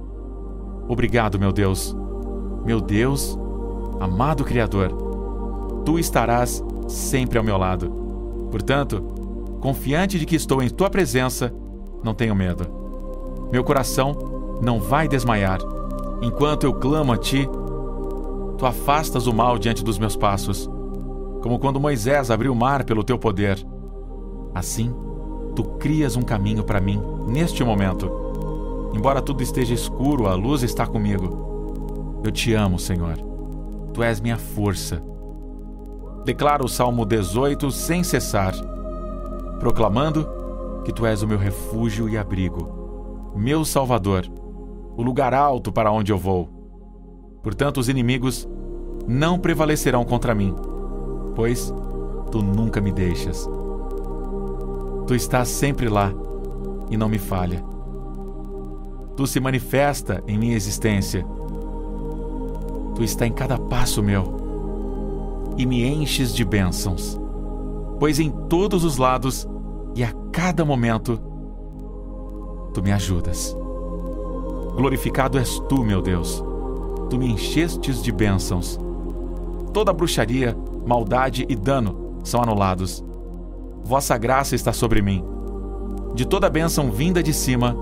Obrigado, 0.87 1.39
meu 1.39 1.51
Deus. 1.51 1.95
Meu 2.65 2.81
Deus, 2.81 3.37
amado 3.99 4.43
Criador 4.43 5.06
tu 5.87 5.97
estarás 5.97 6.61
sempre 6.89 7.37
ao 7.37 7.43
meu 7.45 7.57
lado. 7.57 7.89
Portanto, 8.51 9.01
confiante 9.61 10.19
de 10.19 10.25
que 10.25 10.35
estou 10.35 10.61
em 10.61 10.67
tua 10.67 10.89
presença, 10.89 11.53
não 12.03 12.13
tenho 12.13 12.35
medo. 12.35 12.67
Meu 13.53 13.63
coração 13.63 14.59
não 14.61 14.81
vai 14.81 15.07
desmaiar. 15.07 15.59
Enquanto 16.21 16.65
eu 16.65 16.73
clamo 16.73 17.13
a 17.13 17.17
ti, 17.17 17.47
tu 18.57 18.65
afastas 18.65 19.27
o 19.27 19.33
mal 19.33 19.57
diante 19.57 19.81
dos 19.81 19.97
meus 19.97 20.17
passos, 20.17 20.69
como 21.41 21.57
quando 21.57 21.79
Moisés 21.79 22.29
abriu 22.29 22.51
o 22.51 22.55
mar 22.55 22.83
pelo 22.83 23.01
teu 23.01 23.17
poder. 23.17 23.65
Assim, 24.53 24.93
tu 25.55 25.63
crias 25.63 26.17
um 26.17 26.21
caminho 26.21 26.65
para 26.65 26.81
mim 26.81 27.01
neste 27.29 27.63
momento. 27.63 28.11
Embora 28.93 29.21
tudo 29.21 29.41
esteja 29.41 29.73
escuro, 29.73 30.27
a 30.27 30.35
luz 30.35 30.63
está 30.63 30.85
comigo. 30.85 32.19
Eu 32.25 32.31
te 32.31 32.53
amo, 32.53 32.77
Senhor. 32.77 33.17
Tu 33.93 34.03
és 34.03 34.19
minha 34.19 34.37
força 34.37 35.01
declara 36.27 36.61
o 36.61 36.67
Salmo 36.67 37.05
18 37.05 37.71
sem 37.71 38.03
cessar, 38.03 38.53
proclamando 39.61 40.27
que 40.83 40.91
tu 40.91 41.05
és 41.05 41.23
o 41.23 41.27
meu 41.27 41.37
refúgio 41.37 42.09
e 42.09 42.17
abrigo, 42.17 43.31
meu 43.33 43.63
Salvador, 43.63 44.25
o 44.97 45.01
lugar 45.01 45.33
alto 45.33 45.71
para 45.71 45.89
onde 45.89 46.11
eu 46.11 46.17
vou. 46.17 46.49
Portanto, 47.41 47.77
os 47.77 47.87
inimigos 47.87 48.45
não 49.07 49.39
prevalecerão 49.39 50.03
contra 50.03 50.35
mim, 50.35 50.53
pois 51.33 51.73
tu 52.29 52.43
nunca 52.43 52.81
me 52.81 52.91
deixas. 52.91 53.49
Tu 55.07 55.15
estás 55.15 55.47
sempre 55.47 55.87
lá 55.87 56.11
e 56.89 56.97
não 56.97 57.07
me 57.07 57.19
falha. 57.19 57.63
Tu 59.15 59.25
se 59.25 59.39
manifesta 59.39 60.21
em 60.27 60.37
minha 60.37 60.57
existência. 60.57 61.25
Tu 62.95 63.03
está 63.05 63.25
em 63.25 63.31
cada 63.31 63.57
passo 63.57 64.03
meu 64.03 64.36
e 65.57 65.65
me 65.65 65.83
enches 65.83 66.33
de 66.33 66.45
bênçãos, 66.45 67.19
pois 67.99 68.19
em 68.19 68.29
todos 68.29 68.83
os 68.83 68.97
lados 68.97 69.47
e 69.95 70.03
a 70.03 70.11
cada 70.31 70.63
momento 70.63 71.19
tu 72.73 72.83
me 72.83 72.91
ajudas. 72.91 73.57
Glorificado 74.75 75.39
és 75.39 75.59
tu, 75.67 75.83
meu 75.83 76.01
Deus. 76.01 76.43
Tu 77.09 77.17
me 77.17 77.31
enchestes 77.31 78.03
de 78.03 78.11
bênçãos. 78.11 78.79
Toda 79.73 79.91
bruxaria, 79.91 80.55
maldade 80.85 81.45
e 81.49 81.55
dano 81.55 82.19
são 82.23 82.43
anulados. 82.43 83.03
Vossa 83.83 84.15
graça 84.17 84.53
está 84.53 84.71
sobre 84.71 85.01
mim. 85.01 85.23
De 86.13 86.27
toda 86.27 86.49
bênção 86.49 86.91
vinda 86.91 87.23
de 87.23 87.33
cima, 87.33 87.75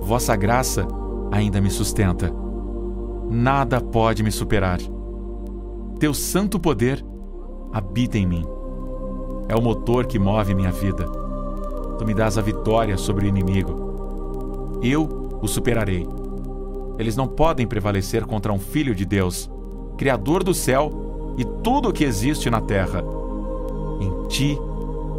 vossa 0.00 0.36
graça 0.36 0.86
ainda 1.32 1.60
me 1.60 1.70
sustenta. 1.70 2.32
Nada 3.28 3.80
pode 3.80 4.22
me 4.22 4.30
superar 4.30 4.78
teu 6.02 6.12
santo 6.12 6.58
poder 6.58 7.00
habita 7.72 8.18
em 8.18 8.26
mim. 8.26 8.44
É 9.48 9.54
o 9.54 9.62
motor 9.62 10.04
que 10.04 10.18
move 10.18 10.52
minha 10.52 10.72
vida. 10.72 11.06
Tu 11.96 12.04
me 12.04 12.12
dás 12.12 12.36
a 12.36 12.42
vitória 12.42 12.98
sobre 12.98 13.24
o 13.24 13.28
inimigo. 13.28 14.80
Eu 14.82 15.30
o 15.40 15.46
superarei. 15.46 16.04
Eles 16.98 17.14
não 17.14 17.28
podem 17.28 17.68
prevalecer 17.68 18.26
contra 18.26 18.52
um 18.52 18.58
filho 18.58 18.96
de 18.96 19.04
Deus, 19.04 19.48
Criador 19.96 20.42
do 20.42 20.52
céu 20.52 21.36
e 21.38 21.44
tudo 21.62 21.90
o 21.90 21.92
que 21.92 22.02
existe 22.02 22.50
na 22.50 22.60
terra. 22.60 23.04
Em 24.00 24.26
ti 24.26 24.58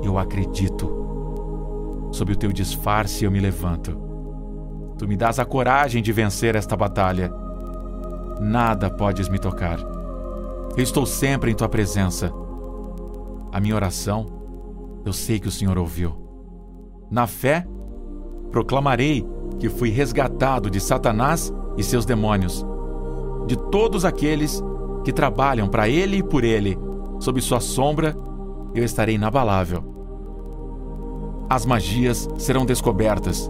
eu 0.03 0.17
acredito. 0.17 2.09
Sob 2.11 2.33
o 2.33 2.35
teu 2.35 2.51
disfarce 2.51 3.23
eu 3.23 3.31
me 3.31 3.39
levanto. 3.39 3.97
Tu 4.97 5.07
me 5.07 5.15
dás 5.15 5.39
a 5.39 5.45
coragem 5.45 6.03
de 6.03 6.11
vencer 6.11 6.57
esta 6.57 6.75
batalha. 6.75 7.33
Nada 8.41 8.89
podes 8.89 9.29
me 9.29 9.39
tocar. 9.39 9.92
Eu 10.75 10.81
estou 10.83 11.05
sempre 11.05 11.51
em 11.51 11.55
tua 11.55 11.69
presença. 11.69 12.33
A 13.51 13.59
minha 13.59 13.75
oração, 13.75 14.25
eu 15.05 15.13
sei 15.13 15.39
que 15.39 15.47
o 15.47 15.51
Senhor 15.51 15.77
ouviu. 15.77 16.15
Na 17.11 17.27
fé, 17.27 17.67
proclamarei 18.49 19.23
que 19.59 19.69
fui 19.69 19.91
resgatado 19.91 20.71
de 20.71 20.79
Satanás 20.79 21.53
e 21.77 21.83
seus 21.83 22.05
demônios, 22.05 22.65
de 23.45 23.55
todos 23.55 24.03
aqueles 24.03 24.63
que 25.03 25.13
trabalham 25.13 25.67
para 25.67 25.87
ele 25.87 26.17
e 26.17 26.23
por 26.23 26.43
ele, 26.43 26.77
sob 27.19 27.39
sua 27.39 27.59
sombra, 27.59 28.15
eu 28.73 28.83
estarei 28.83 29.13
inabalável. 29.13 29.83
As 31.47 31.67
magias 31.67 32.27
serão 32.37 32.65
descobertas. 32.65 33.47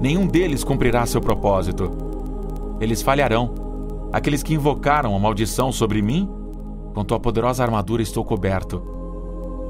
Nenhum 0.00 0.26
deles 0.26 0.64
cumprirá 0.64 1.06
seu 1.06 1.20
propósito. 1.20 1.92
Eles 2.80 3.02
falharão. 3.02 3.54
Aqueles 4.12 4.42
que 4.42 4.54
invocaram 4.54 5.14
a 5.14 5.18
maldição 5.18 5.70
sobre 5.70 6.02
mim, 6.02 6.28
com 6.96 7.04
tua 7.04 7.20
poderosa 7.20 7.62
armadura 7.62 8.00
estou 8.00 8.24
coberto. 8.24 8.80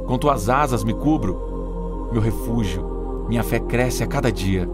Com 0.07 0.17
tuas 0.17 0.49
asas 0.49 0.85
me 0.85 0.95
cubro. 0.95 2.09
Meu 2.13 2.23
refúgio, 2.23 3.27
minha 3.29 3.43
fé 3.43 3.59
cresce 3.59 4.05
a 4.05 4.07
cada 4.07 4.31
dia. 4.31 4.65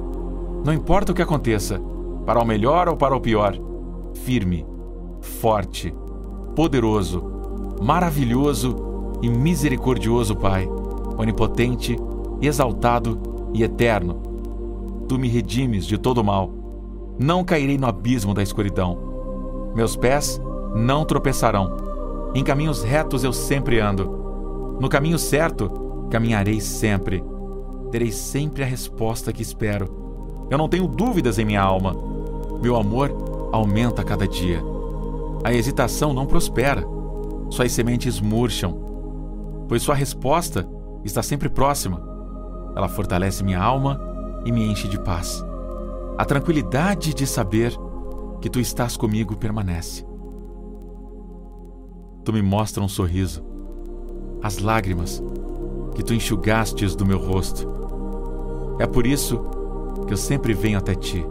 Não 0.62 0.71
importa 0.71 1.12
o 1.12 1.14
que 1.14 1.23
aconteça, 1.23 1.80
para 2.26 2.38
o 2.38 2.44
melhor 2.44 2.90
ou 2.90 2.97
para 2.97 3.16
o 3.16 3.21
pior, 3.23 3.59
firme, 4.12 4.66
forte, 5.40 5.94
poderoso, 6.54 7.25
maravilhoso 7.80 8.76
e 9.23 9.30
misericordioso 9.30 10.37
Pai, 10.37 10.68
onipotente, 11.16 11.97
exaltado 12.42 13.18
e 13.54 13.62
eterno. 13.62 14.21
Tu 15.09 15.18
me 15.18 15.26
redimes 15.26 15.87
de 15.87 15.97
todo 15.97 16.23
mal. 16.23 16.50
Não 17.18 17.44
cairei 17.44 17.78
no 17.78 17.87
abismo 17.87 18.35
da 18.35 18.42
escuridão. 18.42 18.99
Meus 19.75 19.97
pés 19.97 20.38
não 20.76 21.06
tropeçarão. 21.06 21.82
Em 22.35 22.43
caminhos 22.43 22.83
retos 22.83 23.25
eu 23.25 23.33
sempre 23.33 23.79
ando. 23.79 24.79
No 24.81 24.89
caminho 24.89 25.19
certo 25.19 26.09
caminharei 26.11 26.61
sempre. 26.61 27.23
Terei 27.91 28.11
sempre 28.11 28.62
a 28.62 28.67
resposta 28.67 29.33
que 29.33 29.43
espero. 29.43 30.47
Eu 30.51 30.57
não 30.57 30.69
tenho 30.69 30.87
dúvidas 30.87 31.39
em 31.39 31.45
minha 31.45 31.61
alma. 31.61 31.95
Meu 32.62 32.77
amor 32.77 33.51
aumenta 33.53 34.01
a 34.01 34.05
cada 34.05 34.27
dia. 34.27 34.62
A 35.45 35.53
hesitação 35.53 36.15
não 36.15 36.27
prospera. 36.27 36.87
Suas 37.51 37.71
sementes 37.73 38.19
murcham, 38.19 38.79
pois 39.69 39.83
sua 39.83 39.95
resposta 39.95 40.67
está 41.05 41.23
sempre 41.23 41.51
próxima. 41.51 42.03
Ela 42.75 42.89
fortalece 42.89 43.45
minha 43.45 43.61
alma 43.61 44.01
e 44.47 44.53
me 44.53 44.67
enche 44.67 44.89
de 44.89 44.99
paz. 44.99 45.45
A 46.17 46.25
tranquilidade 46.25 47.12
de 47.12 47.27
saber 47.27 47.77
que 48.41 48.49
tu 48.49 48.59
estás 48.59 48.97
comigo 48.97 49.37
permanece. 49.37 50.12
Tu 52.25 52.33
me 52.33 52.43
mostras 52.43 52.85
um 52.85 52.88
sorriso, 52.88 53.43
as 54.43 54.59
lágrimas 54.59 55.23
que 55.95 56.02
tu 56.02 56.14
enxugastes 56.14 56.95
do 56.95 57.05
meu 57.05 57.19
rosto. 57.19 57.69
É 58.79 58.87
por 58.87 59.07
isso 59.07 59.41
que 60.07 60.12
eu 60.12 60.17
sempre 60.17 60.55
venho 60.55 60.79
até 60.79 60.95
ti. 60.95 61.25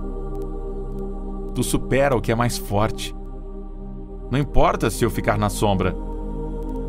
Tu 1.56 1.64
supera 1.64 2.16
o 2.16 2.22
que 2.22 2.32
é 2.32 2.36
mais 2.36 2.58
forte. 2.58 3.16
Não 4.30 4.40
importa 4.40 4.90
se 4.90 5.04
eu 5.04 5.10
ficar 5.10 5.38
na 5.38 5.50
sombra, 5.50 5.96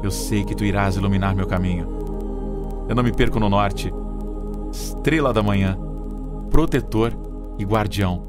eu 0.02 0.10
sei 0.10 0.44
que 0.44 0.54
tu 0.54 0.64
irás 0.64 0.96
iluminar 0.96 1.34
meu 1.34 1.46
caminho. 1.46 1.86
Eu 2.88 2.94
não 2.94 3.02
me 3.02 3.12
perco 3.12 3.40
no 3.40 3.48
norte. 3.48 3.92
Estrela 4.70 5.32
da 5.32 5.42
manhã, 5.42 5.78
protetor 6.50 7.12
e 7.58 7.64
guardião. 7.64 8.22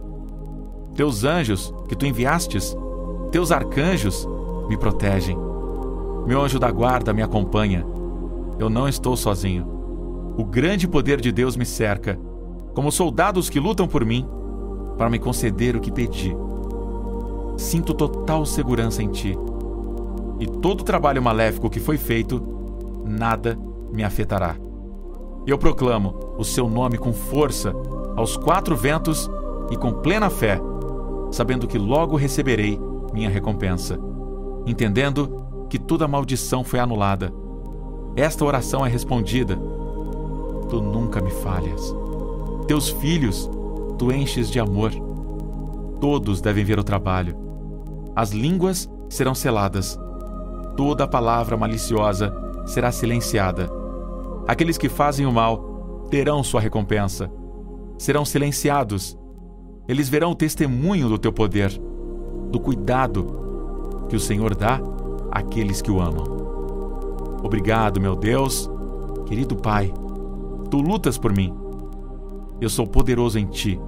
Teus 0.95 1.24
anjos 1.24 1.74
que 1.88 1.95
tu 1.95 2.06
enviastes, 2.06 2.76
teus 3.32 3.52
arcanjos 3.52 4.28
me 4.67 4.78
protegem. 4.78 5.42
Meu 6.25 6.41
anjo 6.41 6.57
da 6.57 6.71
guarda 6.71 7.13
me 7.13 7.21
acompanha. 7.21 7.86
Eu 8.57 8.69
não 8.69 8.88
estou 8.88 9.17
sozinho. 9.17 9.67
O 10.38 10.43
grande 10.43 10.88
poder 10.88 11.19
de 11.19 11.31
Deus 11.31 11.55
me 11.55 11.65
cerca 11.65 12.19
como 12.73 12.91
soldados 12.91 13.49
que 13.49 13.59
lutam 13.59 13.88
por 13.88 14.03
mim, 14.03 14.27
para 14.97 15.09
me 15.09 15.19
conceder 15.19 15.75
o 15.75 15.79
que 15.79 15.91
pedi. 15.91 16.36
Sinto 17.57 17.93
total 17.93 18.45
segurança 18.45 19.03
em 19.03 19.09
ti. 19.09 19.38
E 20.39 20.47
todo 20.47 20.83
trabalho 20.83 21.21
maléfico 21.21 21.69
que 21.69 21.79
foi 21.79 21.97
feito, 21.97 22.41
nada 23.05 23.57
me 23.91 24.03
afetará. 24.03 24.55
Eu 25.45 25.57
proclamo 25.57 26.15
o 26.38 26.43
seu 26.43 26.67
nome 26.67 26.97
com 26.97 27.13
força 27.13 27.73
aos 28.15 28.38
quatro 28.38 28.75
ventos 28.75 29.29
e 29.69 29.77
com 29.77 29.91
plena 29.91 30.29
fé, 30.29 30.59
sabendo 31.31 31.67
que 31.67 31.77
logo 31.77 32.15
receberei 32.15 32.79
minha 33.13 33.29
recompensa, 33.29 33.99
entendendo 34.65 35.42
que 35.73 35.79
toda 35.79 36.07
maldição 36.07 36.63
foi 36.63 36.77
anulada. 36.79 37.33
Esta 38.15 38.45
oração 38.45 38.86
é 38.86 38.89
respondida. 38.89 39.57
Tu 40.69 40.79
nunca 40.79 41.19
me 41.19 41.31
falhas. 41.31 41.95
Teus 42.67 42.89
filhos 42.89 43.49
tu 43.97 44.12
enches 44.12 44.51
de 44.51 44.59
amor. 44.59 44.91
Todos 45.99 46.41
devem 46.41 46.63
ver 46.63 46.77
o 46.77 46.83
trabalho. 46.83 47.36
As 48.15 48.29
línguas 48.29 48.88
serão 49.09 49.33
seladas. 49.33 49.99
Toda 50.77 51.07
palavra 51.07 51.57
maliciosa 51.57 52.31
será 52.67 52.91
silenciada. 52.91 53.67
Aqueles 54.47 54.77
que 54.77 54.88
fazem 54.88 55.25
o 55.25 55.31
mal 55.31 56.05
terão 56.12 56.43
sua 56.43 56.62
recompensa. 56.62 57.31
Serão 57.97 58.23
silenciados. 58.23 59.17
Eles 59.88 60.07
verão 60.07 60.33
o 60.33 60.36
testemunho 60.36 61.09
do 61.09 61.17
teu 61.17 61.33
poder, 61.33 61.71
do 62.51 62.59
cuidado 62.59 64.05
que 64.07 64.15
o 64.15 64.19
Senhor 64.19 64.53
dá 64.53 64.92
àqueles 65.34 65.82
que 65.82 65.91
o 65.91 66.00
amam. 66.00 66.24
Obrigado, 67.43 68.00
meu 68.00 68.15
Deus, 68.15 68.69
querido 69.26 69.56
Pai. 69.56 69.93
Tu 70.69 70.78
lutas 70.78 71.17
por 71.17 71.34
mim 71.36 71.63
eu 72.63 72.69
sou 72.69 72.88
poderoso 72.88 73.38
em 73.38 73.46
ti. 73.46 73.80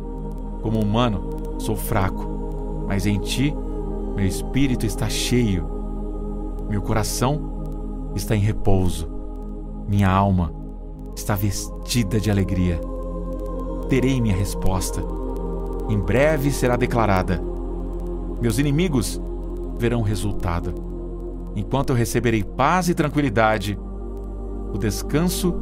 Como 0.61 0.81
humano, 0.81 1.29
sou 1.59 1.75
fraco, 1.75 2.85
mas 2.87 3.05
em 3.05 3.17
ti, 3.19 3.55
meu 4.15 4.25
espírito 4.25 4.85
está 4.85 5.07
cheio. 5.07 5.65
Meu 6.69 6.81
coração 6.81 8.11
está 8.15 8.35
em 8.35 8.39
repouso. 8.39 9.07
Minha 9.87 10.09
alma 10.09 10.53
está 11.15 11.35
vestida 11.35 12.19
de 12.19 12.29
alegria. 12.29 12.81
Terei 13.87 14.19
minha 14.19 14.35
resposta. 14.35 15.01
Em 15.87 15.97
breve 15.97 16.51
será 16.51 16.75
declarada. 16.75 17.41
Meus 18.41 18.57
inimigos 18.57 19.21
verão 19.77 20.01
resultado. 20.01 20.73
Enquanto 21.55 21.91
eu 21.91 21.95
receberei 21.95 22.43
paz 22.43 22.89
e 22.89 22.93
tranquilidade, 22.93 23.79
o 24.73 24.77
descanso 24.77 25.55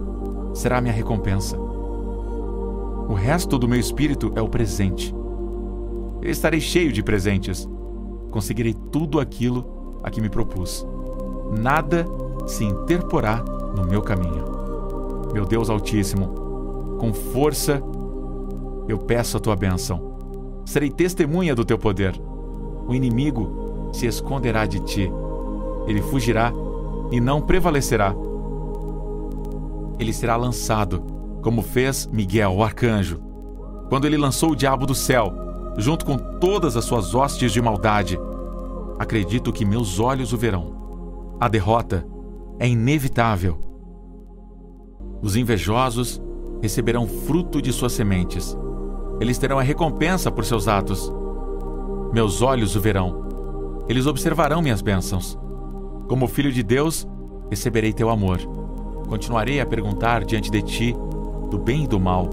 será 0.53 0.81
minha 0.81 0.93
recompensa. 0.93 1.57
O 1.57 3.13
resto 3.13 3.59
do 3.59 3.67
meu 3.67 3.79
espírito 3.79 4.31
é 4.35 4.41
o 4.41 4.49
presente. 4.49 5.13
Eu 6.21 6.31
estarei 6.31 6.59
cheio 6.59 6.91
de 6.91 7.03
presentes. 7.03 7.67
Conseguirei 8.31 8.73
tudo 8.73 9.19
aquilo 9.19 9.99
a 10.01 10.09
que 10.09 10.21
me 10.21 10.29
propus. 10.29 10.87
Nada 11.61 12.07
se 12.47 12.63
interporá 12.63 13.43
no 13.75 13.85
meu 13.85 14.01
caminho. 14.01 14.45
Meu 15.33 15.45
Deus 15.45 15.69
Altíssimo, 15.69 16.97
com 16.99 17.13
força 17.13 17.83
eu 18.87 18.97
peço 18.97 19.37
a 19.37 19.39
tua 19.39 19.55
bênção. 19.55 20.13
Serei 20.65 20.89
testemunha 20.89 21.53
do 21.53 21.65
teu 21.65 21.77
poder. 21.77 22.19
O 22.87 22.93
inimigo 22.93 23.89
se 23.93 24.07
esconderá 24.07 24.65
de 24.65 24.79
ti. 24.79 25.11
Ele 25.87 26.01
fugirá 26.01 26.51
e 27.11 27.19
não 27.19 27.41
prevalecerá. 27.41 28.15
Ele 29.99 30.13
será 30.13 30.35
lançado 30.35 31.03
como 31.41 31.61
fez 31.61 32.07
Miguel, 32.07 32.53
o 32.53 32.63
arcanjo, 32.63 33.19
quando 33.89 34.05
ele 34.05 34.17
lançou 34.17 34.51
o 34.51 34.55
diabo 34.55 34.85
do 34.85 34.95
céu, 34.95 35.33
junto 35.77 36.05
com 36.05 36.17
todas 36.17 36.77
as 36.77 36.85
suas 36.85 37.13
hostes 37.13 37.51
de 37.51 37.61
maldade. 37.61 38.17
Acredito 38.97 39.51
que 39.51 39.65
meus 39.65 39.99
olhos 39.99 40.31
o 40.31 40.37
verão. 40.37 41.35
A 41.39 41.47
derrota 41.49 42.07
é 42.57 42.67
inevitável. 42.67 43.59
Os 45.21 45.35
invejosos 45.35 46.21
receberão 46.61 47.07
fruto 47.07 47.61
de 47.61 47.73
suas 47.73 47.91
sementes. 47.91 48.57
Eles 49.19 49.37
terão 49.37 49.59
a 49.59 49.63
recompensa 49.63 50.31
por 50.31 50.45
seus 50.45 50.67
atos. 50.67 51.11
Meus 52.13 52.41
olhos 52.41 52.75
o 52.75 52.81
verão. 52.81 53.27
Eles 53.89 54.07
observarão 54.07 54.61
minhas 54.61 54.81
bênçãos. 54.81 55.37
Como 56.07 56.27
filho 56.27 56.51
de 56.51 56.63
Deus, 56.63 57.07
receberei 57.49 57.93
teu 57.93 58.09
amor. 58.09 58.39
Continuarei 59.07 59.59
a 59.59 59.65
perguntar 59.65 60.23
diante 60.23 60.49
de 60.49 60.61
ti 60.61 60.95
do 61.49 61.59
bem 61.59 61.83
e 61.83 61.87
do 61.87 61.99
mal, 61.99 62.29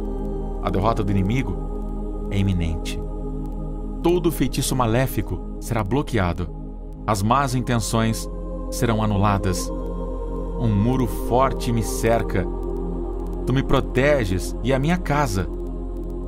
a 0.63 0.71
derrota 0.71 1.05
do 1.05 1.11
inimigo 1.11 2.29
é 2.31 2.39
iminente. 2.39 2.99
todo 4.03 4.33
feitiço 4.33 4.75
maléfico 4.75 5.57
será 5.61 5.85
bloqueado. 5.85 6.49
As 7.07 7.23
más 7.23 7.55
intenções 7.55 8.27
serão 8.71 9.03
anuladas. 9.03 9.69
Um 10.59 10.69
muro 10.69 11.07
forte 11.07 11.71
me 11.71 11.83
cerca. 11.83 12.47
Tu 13.47 13.53
me 13.53 13.63
proteges 13.63 14.57
e 14.63 14.73
a 14.73 14.79
minha 14.79 14.97
casa. 14.97 15.47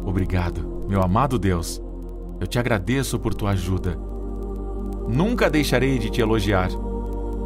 Obrigado, 0.05 0.85
meu 0.87 1.03
amado 1.03 1.39
Deus. 1.39 1.83
Eu 2.41 2.47
te 2.47 2.59
agradeço 2.59 3.19
por 3.19 3.33
tua 3.33 3.51
ajuda. 3.51 3.99
Nunca 5.09 5.49
deixarei 5.49 5.99
de 5.99 6.11
te 6.11 6.21
elogiar. 6.21 6.69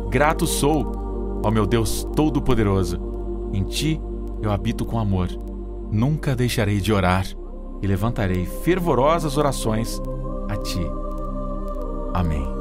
Grato 0.09 0.47
sou, 0.47 1.40
ó 1.45 1.51
meu 1.51 1.66
Deus 1.66 2.07
Todo-Poderoso. 2.14 2.99
Em 3.53 3.64
ti 3.64 4.01
eu 4.42 4.51
habito 4.51 4.85
com 4.85 4.99
amor. 4.99 5.29
Nunca 5.90 6.35
deixarei 6.35 6.81
de 6.81 6.92
orar 6.92 7.27
e 7.83 7.87
levantarei 7.87 8.45
fervorosas 8.47 9.37
orações 9.37 10.01
a 10.49 10.57
ti. 10.57 10.81
Amém. 12.14 12.56